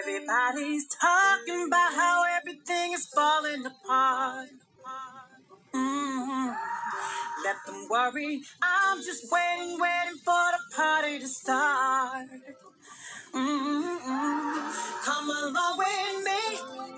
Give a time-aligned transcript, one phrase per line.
[0.00, 4.48] Everybody's talking about how everything is falling apart.
[5.74, 6.56] mm
[7.44, 8.42] Let them worry.
[8.62, 12.26] I'm just waiting, waiting for the party to start.
[13.34, 13.98] Mm-hmm.
[15.04, 16.40] Come along with me.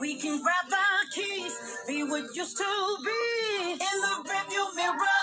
[0.01, 1.53] We can grab the keys.
[1.87, 2.65] Be what used to
[3.05, 3.73] be.
[3.73, 5.21] In the rearview mirror.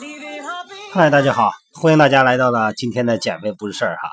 [0.00, 0.92] Leave it all behind.
[0.92, 4.10] 嗨，大家好，欢迎大家来到了今天的减肥不是事儿哈。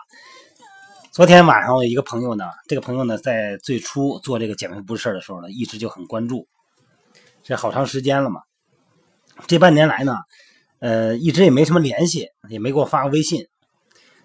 [1.11, 6.47] 昨天晚上我一个朋友呢，这个朋友呢，在最初做这个减肥不事的时候呢，一直就很关注，
[7.43, 8.43] 这好长时间了嘛。
[9.47, 10.15] 这半年来呢，
[10.80, 13.47] 呃，一直也没什么联系，也没给我发过微信。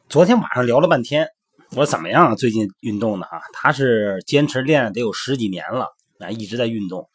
[0.09, 1.27] 昨天晚上聊了半天，
[1.71, 2.35] 我说怎么样？
[2.35, 3.25] 最近运动呢？
[3.25, 5.87] 哈，他是坚持练得有十几年了，
[6.19, 7.09] 啊，一直在运动，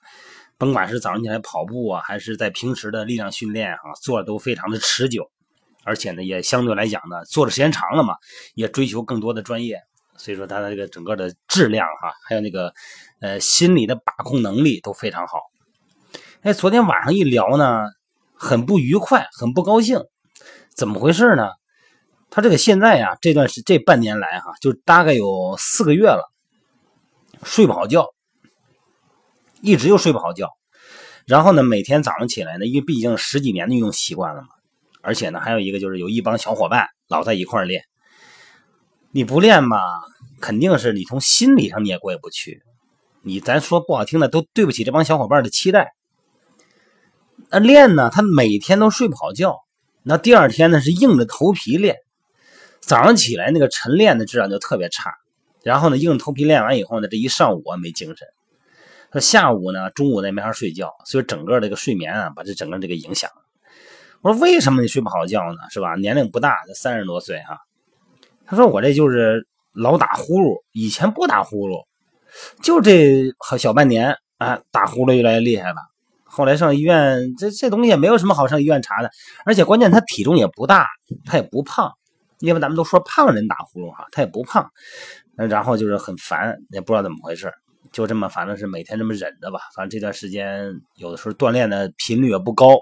[0.57, 5.31] 甭管是早上起来跑步啊，还是在平时的力量训练啊，做的都非常的持久。
[5.89, 8.15] 而且呢，也相对来讲呢，做的时间长了嘛，
[8.55, 9.81] 也追求更多的专业，
[10.19, 12.75] 所以说他的这个整个的质量哈，还有那个
[13.23, 15.41] 呃心理的把控能力都非常好。
[16.43, 17.87] 哎，昨天晚上一聊呢，
[18.35, 19.99] 很不愉快，很不高兴，
[20.77, 21.49] 怎么回事呢？
[22.29, 26.31] 他这个现在呀，这段时这半年来哈，就大概有四个月了，
[27.43, 28.07] 睡不好觉，
[29.63, 30.51] 一直又睡不好觉。
[31.27, 34.49] 然后呢，每天早上起来呢，因为毕竟十几年的运动习惯了嘛。
[35.03, 37.85] 而且呢，还有一个就是有一帮小伙伴老在一块练，
[39.11, 39.79] 你不练吧，
[40.41, 42.63] 肯定是你从心理上你也过意不去。
[43.23, 45.93] 你咱说不好听的，都对不起这帮小伙伴的期待。
[47.51, 49.59] 那练呢，他每天都睡不好觉，
[50.03, 51.97] 那第二天呢是硬着头皮练，
[52.81, 55.15] 早上起来那个晨练的质量就特别差。
[55.63, 58.29] 然后呢，硬着头皮练完以后呢，这一上午啊没精神，
[59.13, 63.31] 说下午呢、中午呢没法睡觉，所以整个这个睡眠啊，把这整个这个影响。
[64.23, 65.59] 我说为什么你睡不好觉呢？
[65.71, 65.95] 是吧？
[65.95, 67.59] 年龄不大，才三十多岁哈。
[68.45, 71.85] 他说我这就是老打呼噜，以前不打呼噜，
[72.63, 75.77] 就这好小半年啊，打呼噜越来越厉害了。
[76.25, 79.11] 后来上医院，这这东西也没有什么好上医院查的，
[79.45, 80.87] 而且关键他体重也不大，
[81.25, 81.93] 他也不胖，
[82.41, 84.69] 因为咱们都说胖人打呼噜哈，他也不胖，
[85.37, 87.53] 然后就是很烦，也不知道怎么回事。
[87.93, 89.61] 就这么，反正是每天这么忍着吧。
[89.75, 92.77] 反正这段时间有的时候锻炼的频率也不高，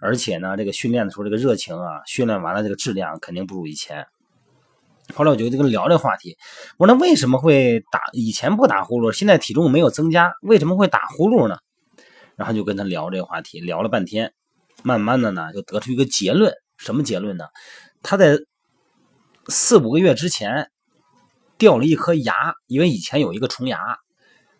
[0.00, 4.06] 而且呢，这个训练的时候这个热情啊，训练完了这个质量肯定不如以前。
[5.14, 6.36] 后来我就跟他聊这个话题，
[6.76, 8.00] 我说那为什么会打？
[8.12, 11.56] 以前不打呼噜，现在体重没有增加，为什么会打呼噜呢？
[12.36, 14.32] 然后就跟他聊这个话题，聊了半天，
[14.82, 16.52] 慢慢的呢，就得出一个结论。
[16.76, 17.46] 什么结论呢？
[18.02, 18.38] 他在
[19.48, 20.70] 四五个月之前
[21.56, 22.34] 掉了一颗牙，
[22.66, 23.78] 因为以前有一个虫牙。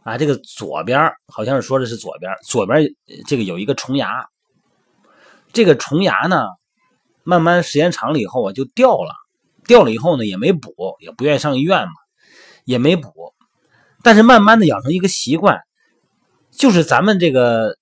[0.03, 2.83] 啊，这个左边好像是说的是左边，左边
[3.27, 4.27] 这个有一个虫牙，
[5.53, 6.47] 这个虫牙呢，
[7.25, 9.13] 慢慢时间长了以后啊，就掉了，
[9.67, 11.93] 掉了以后呢，也没补，也不愿意上医院嘛，
[12.65, 13.13] 也没补，
[14.03, 15.61] 但是慢慢的养成一个习惯，
[16.51, 17.77] 就是咱们这个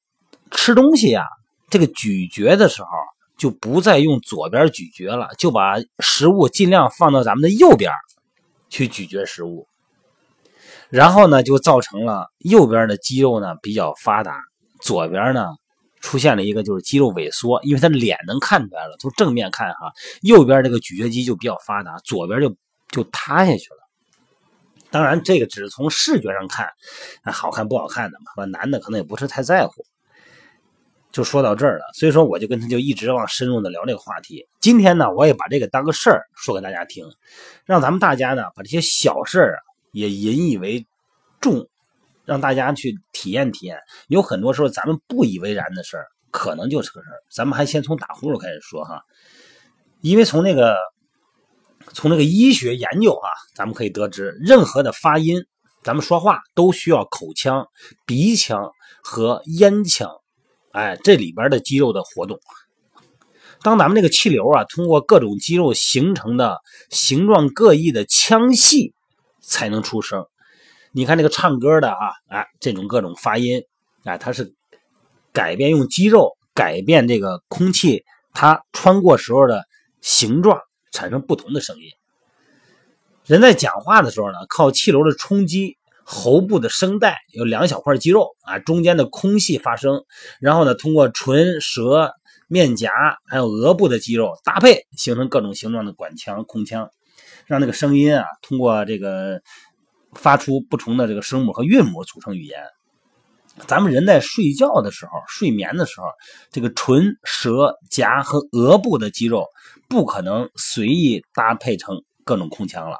[0.50, 1.24] 吃东西呀，
[1.70, 2.88] 这个咀嚼的时候
[3.38, 7.92] 就不再用左边咀嚼了，就把食物尽量放到咱们的右边
[8.68, 9.68] 去咀嚼食物。
[10.88, 14.40] 然后呢，就造成了右边的肌肉呢比较发达，
[14.80, 15.48] 左边呢
[16.00, 19.92] 出现了一个就是肌肉萎缩，因为他脸能看出来了，从正面看哈，
[20.22, 22.54] 右边这个咀嚼肌就比较发达，左边就
[22.88, 23.78] 就塌下去了。
[24.88, 26.68] 当然，这个只是从视觉上看，
[27.24, 29.84] 好看不好看的嘛，男的可能也不是太在乎。
[31.10, 34.46] 就说到这儿了，所以说我就跟他就一直往深入的聊这个话题。
[34.60, 37.04] 今天呢，我也把这个当个事儿说给大家听，
[37.64, 39.65] 让咱们大家呢把这些小事儿啊。
[39.92, 40.86] 也引以为
[41.40, 41.68] 重，
[42.24, 43.78] 让大家去体验体验。
[44.08, 47.22] 有很多时候咱们不以为然的事儿，可能就是个事儿。
[47.32, 49.00] 咱们还先从打呼噜开始说哈，
[50.00, 50.76] 因为从那个
[51.92, 55.44] 从那个医学研究啊，咱们可以得知，任何的发音，
[55.82, 57.66] 咱们说话都需要口腔、
[58.04, 58.72] 鼻腔
[59.02, 60.10] 和咽腔，
[60.72, 62.40] 哎，这里边的肌肉的活动。
[63.62, 66.58] 当咱们那个气流啊，通过各种肌肉形成的
[66.90, 68.92] 形状各异的腔隙。
[69.46, 70.26] 才能出声。
[70.92, 73.62] 你看那个唱歌的啊，哎，这种各种发音，
[74.04, 74.54] 啊，它是
[75.32, 79.64] 改变用肌肉改变这个空气它穿过时候的
[80.00, 80.60] 形状，
[80.92, 81.84] 产生不同的声音。
[83.24, 90.04] 人在讲话的时候呢，靠气流的冲击，喉部的声带有两小块肌肉啊，中间的空隙发声，
[90.40, 92.12] 然后呢，通过唇、舌、
[92.46, 92.90] 面颊
[93.26, 96.88] 还有额部的肌肉搭配，形成各种形状的管腔、空腔。
[97.46, 99.40] 让那个声音啊，通过这个
[100.14, 102.60] 发出不同的这个声母和韵母组成语言。
[103.66, 106.06] 咱们人在睡觉的时候、睡眠的时候，
[106.50, 109.46] 这个唇、舌、颊和额部的肌肉
[109.88, 112.98] 不可能随意搭配成各种空腔了。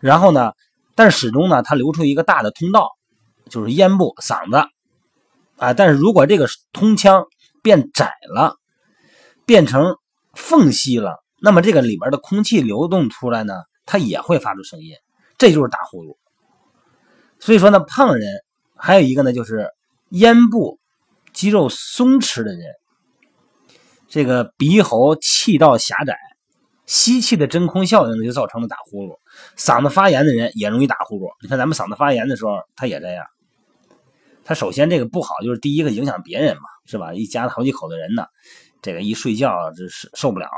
[0.00, 0.52] 然后呢，
[0.94, 2.90] 但始终呢，它留出一个大的通道，
[3.48, 4.68] 就是咽部、嗓子
[5.56, 5.72] 啊。
[5.72, 7.24] 但是如果这个通腔
[7.62, 8.56] 变窄了，
[9.44, 9.96] 变成
[10.34, 13.54] 缝隙了，那么这个里面的空气流动出来呢，
[13.90, 14.94] 它也会发出声音，
[15.36, 16.16] 这就是打呼噜。
[17.40, 18.44] 所以说呢，胖人
[18.76, 19.68] 还有一个呢，就是
[20.10, 20.78] 咽部
[21.32, 22.72] 肌肉松弛的人，
[24.06, 26.16] 这个鼻喉气道狭窄，
[26.86, 29.18] 吸气的真空效应呢，就造成了打呼噜。
[29.56, 31.28] 嗓子发炎的人也容易打呼噜。
[31.42, 33.26] 你看咱们嗓子发炎的时候，他也这样。
[34.44, 37.12] 他首先这个不好，就是第一个影响别人嘛，是吧？
[37.12, 38.24] 一家子好几口的人呢，
[38.82, 40.48] 这个一睡觉就是受不了。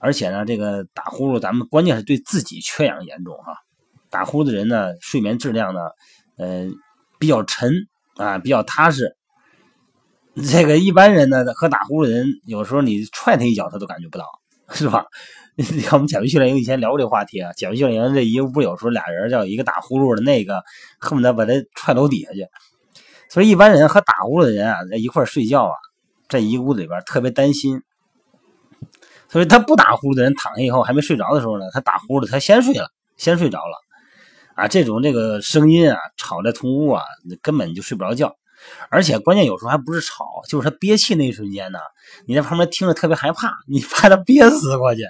[0.00, 3.54] 而且呢，这个打呼噜，咱们关键是对自己缺氧严重哈。
[4.08, 5.80] 打呼的人呢，睡眠质量呢，
[6.38, 6.66] 呃，
[7.18, 7.70] 比较沉
[8.16, 9.14] 啊，比较踏实。
[10.50, 14.24] 这个一般人呢，和打呼的人，有时候你踹他一脚，他都感觉不到，
[14.70, 15.04] 是吧？
[15.54, 20.62] 你看我们减肥训练营以前聊过这个话题啊，减肥训练营这一屋有时候俩人叫一个打呼噜的，那个
[20.98, 22.46] 恨不得把他踹楼底下去。
[23.28, 25.74] 所以一般人和打呼噜的人啊，在一块睡觉啊，
[26.28, 27.82] 这一屋子里边特别担心。
[29.30, 33.76] 所以他不打呼的人躺下以后还没睡着的时候呢，他打呼的他先睡了，先睡着了。
[34.56, 37.02] 啊，这种这个声音啊，吵在同屋啊，
[37.40, 38.34] 根本就睡不着觉。
[38.90, 41.78] 而且关键有时候还不是吵，就是他憋气那一瞬间呢，
[42.26, 45.00] 你在旁边听着特别害怕，你怕他憋死过去，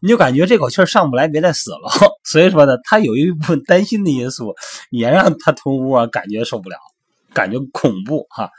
[0.00, 1.90] 你就感觉这口气上不来，别再死了。
[2.24, 4.54] 所以说呢，他有一部分担心的因素，
[4.90, 6.78] 也让他同屋啊感觉受不了，
[7.36, 8.50] 感觉恐怖哈。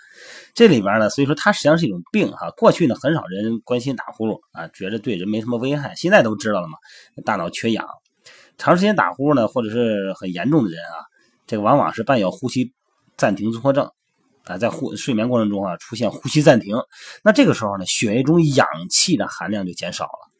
[0.54, 2.52] 这里边呢，所以说它实际上是一种病哈。
[2.52, 5.96] 过去呢，很少人关心打呼噜啊，觉得对人没什么危害。
[5.96, 6.78] 现在都知道了嘛，
[7.26, 7.88] 大脑缺氧。
[8.60, 11.02] 长时间打呼噜呢，或者是很严重的人啊，
[11.48, 12.72] 这个往往是伴有呼吸
[13.18, 13.90] 暂停综合症
[14.46, 16.76] 啊，在呼睡眠过程中啊出现呼吸暂停，
[17.24, 20.32] 那这个时候呢，血液中氧气的含量就减少了，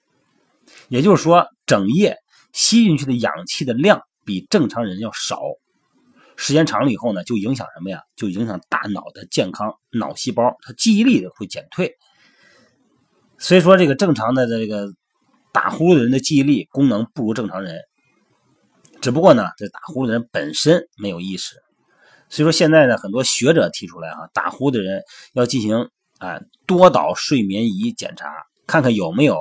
[0.90, 2.18] 也就是说，整夜
[2.54, 5.40] 吸进去的氧气的量比正常人要少，
[6.38, 8.00] 时间长了以后呢，就影响什么呀？
[8.16, 11.92] 就影响大脑的健康，脑细胞它记忆力会减退，
[13.38, 14.88] 所以说这个正常的这个
[15.52, 17.80] 打呼噜的人的记忆力功能不如正常人。
[19.02, 21.56] 只不过呢，这打呼噜的人本身没有意识，
[22.30, 25.02] 所以说现在呢，很多学者提出来啊，打呼的人
[25.34, 25.90] 要进行
[26.20, 28.32] 啊多导睡眠仪检查，
[28.66, 29.40] 看看有没有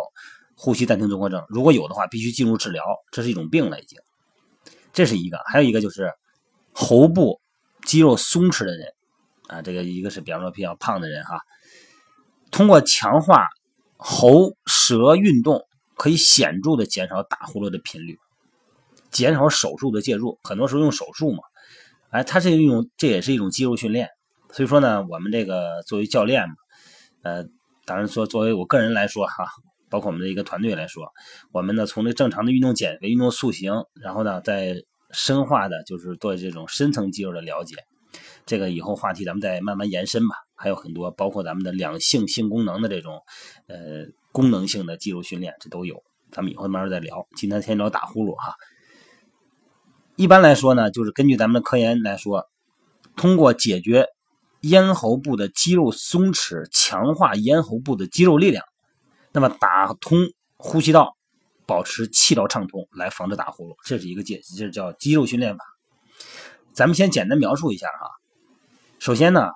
[0.57, 1.45] 呼吸暂停综合症。
[1.49, 3.99] 如果有的话，必须进入治疗，这是一种病了已经。
[4.93, 6.11] 这是一个，还有一个就是
[6.79, 7.41] 喉部
[7.87, 8.93] 肌肉松弛的人
[9.49, 11.41] 啊，这个一个是比方说比较胖的人哈，
[12.51, 13.47] 通过强化
[13.97, 18.19] 喉舌运动，可以显著的减少打呼噜的频率。
[19.11, 21.39] 减少手术的介入，很多时候用手术嘛，
[22.11, 24.11] 哎，它是一种，这也是一种肌肉训练。
[24.53, 26.45] 所以说呢，我们这个作为教练，
[27.23, 27.47] 呃，
[27.87, 29.47] 当然说作为我个人来说哈，
[29.89, 31.09] 包括我们的一个团队来说，
[31.53, 33.73] 我们呢从这正常的运动减肥、运动塑形，
[34.03, 34.75] 然后呢再
[35.11, 37.77] 深化的就是对这种深层肌肉的了解。
[38.47, 43.21] 这个以后话题咱们再慢慢延伸吧，还有很多包括咱们的两性性功能的这种
[43.67, 47.27] 呃功能性的肌肉训练，这都有，咱们以后慢慢再聊。
[47.37, 48.55] 今天先聊打呼噜哈。
[50.15, 52.47] 一般来说呢，就是根据咱们的科研来说，
[53.17, 54.07] 通过解决
[54.61, 58.65] 咽喉部的肌肉松弛，强化咽喉部的肌肉力量，
[59.33, 60.21] 那么打通
[60.57, 61.16] 呼吸道，
[61.67, 65.65] 保持气道畅通，来防止打呼噜，这是一个解，这叫肌肉训练法。
[66.73, 68.11] 咱们先简单描述一下哈。
[68.99, 69.51] 首先呢，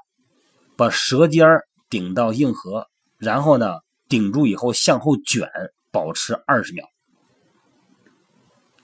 [0.76, 1.46] 把舌尖
[1.88, 5.48] 顶到硬核，然后呢顶住以后向后卷，
[5.90, 6.84] 保持二十秒，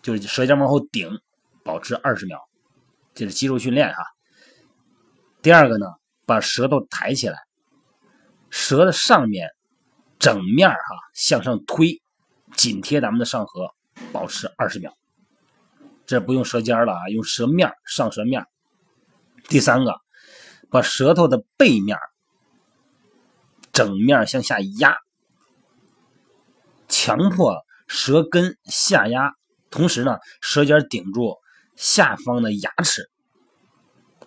[0.00, 1.18] 就是舌尖往后顶。
[1.64, 2.38] 保持二十秒，
[3.12, 4.00] 这是肌肉训练哈。
[5.42, 5.86] 第二个呢，
[6.24, 7.36] 把舌头抬起来，
[8.50, 9.50] 舌的上面
[10.20, 10.78] 整面哈
[11.12, 12.00] 向上推，
[12.54, 13.74] 紧贴咱们的上颌，
[14.12, 14.92] 保持二十秒。
[16.06, 18.46] 这不用舌尖了啊，用舌面上舌面。
[19.48, 19.94] 第三个，
[20.70, 21.98] 把舌头的背面
[23.72, 24.96] 整面向下压，
[26.88, 29.32] 强迫舌根下压，
[29.70, 31.36] 同时呢，舌尖顶住。
[31.76, 33.10] 下方的牙齿，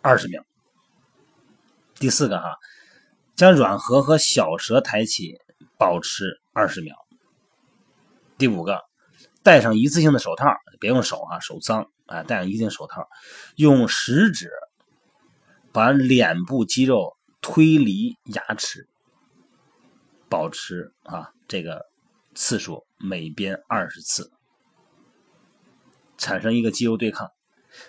[0.03, 0.45] 二十秒。
[1.95, 2.57] 第四个哈，
[3.35, 5.39] 将软腭和小舌抬起，
[5.75, 6.95] 保持二十秒。
[8.39, 8.79] 第五个，
[9.43, 10.47] 戴上一次性的手套，
[10.79, 13.05] 别用手啊，手脏啊，戴上一次性手套，
[13.57, 14.49] 用食指
[15.73, 18.87] 把脸部肌肉推离牙齿，
[20.29, 21.85] 保持啊这个
[22.33, 24.31] 次数每边二十次，
[26.17, 27.29] 产生一个肌肉对抗。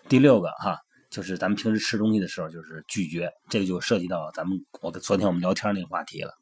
[0.08, 0.80] 第六个哈，
[1.10, 6.32] 就是咱们平时吃东西的时候，就是咀嚼，这个就涉及到咱们我昨天我们聊天那个话题了。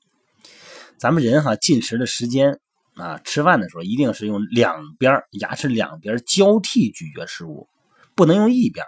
[0.97, 2.59] 咱们人哈进食的时间
[2.99, 7.69] 啊，吃饭的时候一定是用两边牙齿两边交替咀嚼食物，
[8.14, 8.85] 不能用一边，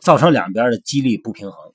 [0.00, 1.72] 造成两边的肌力不平衡。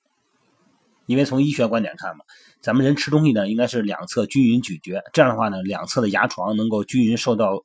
[1.06, 2.25] 因为从医学观点看嘛，
[2.60, 7.63] 咱们人吃东西呢，应该是两侧均匀咀嚼，这样的话呢，两侧的牙床能够均匀受到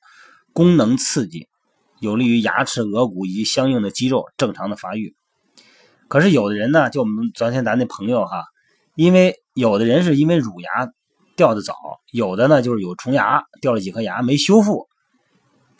[0.52, 1.48] 功能刺激，
[2.00, 5.16] 有利于牙齿、额骨以及相应的肌肉正常的发育。
[6.08, 8.44] 可是有的人呢，就我们昨天咱那朋友哈，
[8.94, 10.92] 因为有的人是因为乳牙
[11.40, 11.74] 掉的早，
[12.12, 14.86] 有的呢就是有虫牙掉了几颗牙没修复，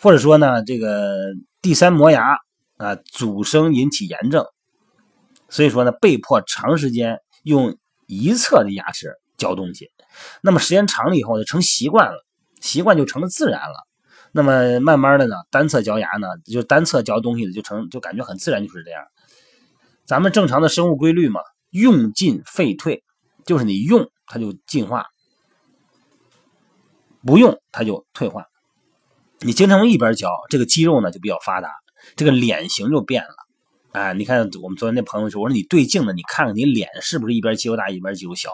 [0.00, 2.38] 或者说呢这个第三磨牙
[2.78, 4.46] 啊阻生引起炎症，
[5.50, 7.20] 所以说呢被迫长时间。
[7.42, 9.88] 用一侧的牙齿嚼东西，
[10.42, 12.22] 那么时间长了以后就成习惯了，
[12.60, 13.76] 习惯就成了自然了。
[14.30, 19.02] 那么慢慢的呢，单侧嚼牙呢，就单侧嚼东西的就成就感觉很自然，就是这样。
[20.04, 21.40] 咱们正常的生物规律嘛，
[21.70, 23.02] 用进废退，
[23.46, 25.06] 就是你用它就进化，
[27.26, 28.46] 不用它就退化。
[29.40, 31.70] 你经常用一边嚼，这个肌肉呢就比较发达，
[32.16, 33.34] 这个脸型就变了。
[33.92, 38.50] 哎，你看我们昨天那朋友说，我说你对镜子，你看看你脸是不是一边肌肉大一边肌肉小？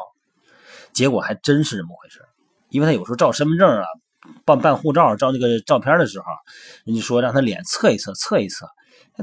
[0.92, 2.20] 结果还真是这么回事。
[2.68, 3.85] 因为他有时候照身份证啊，
[4.44, 6.25] 办办护照照那个照片的时候，
[6.85, 8.66] 人家说让他脸侧一侧，侧一侧。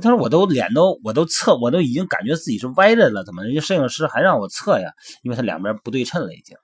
[0.01, 4.91] 他说我都脸都我都侧，我都已经感觉自己是歪着了，怎么人家摄影师还让我侧呀？
[5.21, 6.57] 因为他两边不对称了已经。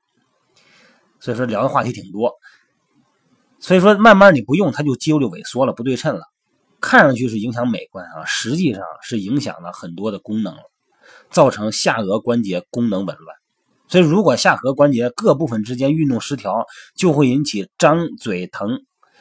[1.19, 2.33] 所以说聊的话题挺多。
[3.60, 6.22] 所以说慢慢你不用，它就肌肉就萎缩了，不对称了。
[6.82, 10.56] 看上去是影响美观啊，实际上是影响了很多的功能，
[11.30, 13.36] 造成下颌关节功能紊乱。
[13.89, 18.80] 所以，如果下颌关节各部分之间运动失调，就会引起张嘴疼，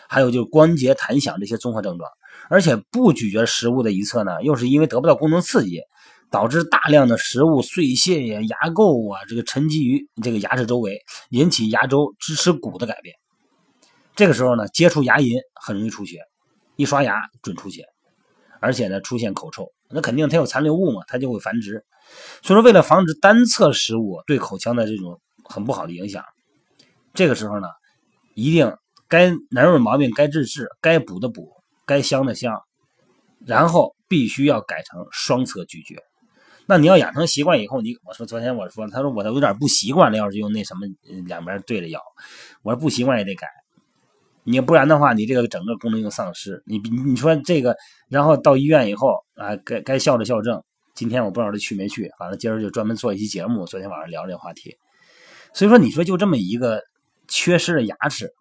[0.08, 2.08] 还有就是关节弹响这些综合症状。
[2.48, 5.80] 而且，不咀嚼食物的一侧呢，又是因为得不到功能刺激，
[6.30, 13.16] 导致大量的食物碎屑呀、牙垢啊，这个沉积于这个牙齿周围，引起牙周支持骨的改变。
[14.18, 16.18] 这个时候呢，接触牙龈很容易出血。
[16.74, 17.84] 一刷牙准出血，
[18.60, 21.84] 而且呢出现口臭，那肯定它有残留物嘛，它就会繁殖。
[22.42, 26.24] 所以说，为了防止单侧食物对口腔的这种很不好的影响，
[27.14, 27.68] 这个时候呢，
[28.34, 31.52] 一定该哪有毛病该治治，该补的补，
[31.86, 32.60] 该香的香，
[33.46, 35.94] 然后必须要改成双侧咀嚼。
[36.66, 40.80] 那你要养成习惯以后，你我说昨天我说，他说我都有点不习惯了，要是用那什么
[41.24, 42.00] 两边对着咬，
[42.62, 43.46] 我说不习惯也得改。
[44.44, 46.62] 你不然的话，你这个整个功能就丧失。
[46.66, 47.76] 你你说这个，
[48.08, 50.62] 然后到医院以后啊，该该校的校正。
[50.94, 53.64] 今天我不知道他去没去，反正今儿就专门做一期节目。
[53.66, 54.76] 昨天晚上聊这个话题，
[55.54, 56.82] 所以说你说就这么一个
[57.28, 58.32] 缺失的牙齿，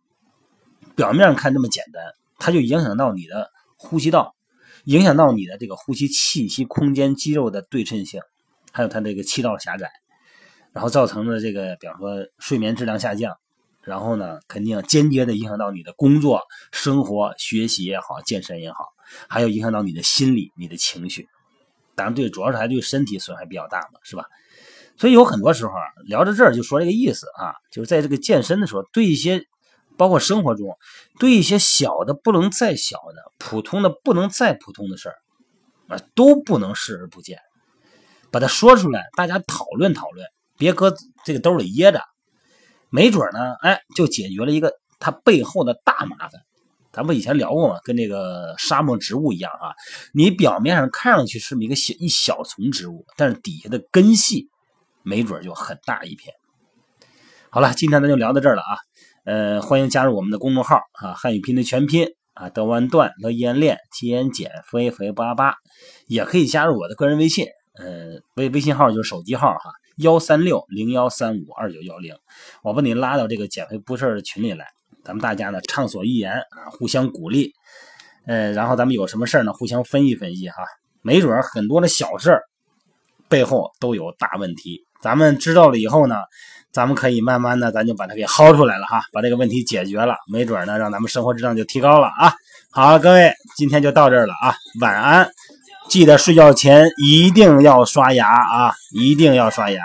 [0.95, 2.03] 表面看这么简单，
[2.39, 4.33] 它就影响到你的呼吸道，
[4.85, 8.21] 影响到你的这个呼吸气息空间肌肉的对称性，
[8.71, 9.91] 还有它这个气道狭窄，
[10.73, 13.37] 然后造成的这个，比方说睡眠质量下降。
[13.87, 16.41] 然后呢，肯定要间接的影响到你的工作、
[16.73, 18.89] 生活、学习也好，健身也好，
[19.29, 21.25] 还有影响到你的心理、你的情绪。
[21.95, 24.25] 当然，对，主要是还对身体损害比较大嘛，是吧？
[24.97, 29.41] 所以有很多时候啊，聊到这儿就说这个意思啊，就是在这个健身的时候，对一些
[29.95, 30.77] 包括生活中，
[31.17, 35.15] 对一些小的不能再小的、普通的不能再普通的事儿
[35.87, 37.39] 啊，都不能视而不见，
[38.33, 40.27] 把它说出来，大家讨论讨论，
[40.57, 42.01] 别搁这个兜里掖着。
[42.89, 46.41] 没准呢，哎，就解决了一个它背后的大麻烦。
[46.91, 47.79] 咱不以前聊过吗？
[47.83, 49.69] 跟这个沙漠植物一样啊，
[50.13, 54.49] 你表面上看上去是一个小一小丛植物，但是底下的根系
[55.03, 56.33] 没准就很大一片。
[57.51, 58.77] 好了，今天咱就聊到这儿了啊。
[59.25, 65.53] 呃，欢迎加入我们的公众号啊，汉语拼的全拼啊，德完段乐燕练吉言简飞飞八八，
[66.07, 67.45] 也可以加入我的个人微信，
[67.77, 69.71] 呃，微微信号就是手机号哈。
[69.97, 72.15] 幺三六零幺三五二九幺零，
[72.61, 74.67] 我把你拉到这个减肥不事的群里来，
[75.03, 77.51] 咱们大家呢畅所欲言啊，互相鼓励，
[78.27, 80.63] 呃，然后咱们有什么事儿呢，互相分析分析哈，
[81.01, 82.43] 没准很多的小事儿
[83.27, 86.15] 背后都有大问题，咱们知道了以后呢，
[86.71, 92.31] 咱们可以慢慢的咱就把它给薅出来了哈，把这个问题解决了，没准呢让咱们生活质量就提高了啊。
[92.69, 95.27] 好，各位，今天就到这儿了啊，晚安。
[95.89, 98.75] 记得睡觉前一定要刷牙啊！
[98.91, 99.79] 一定要刷牙。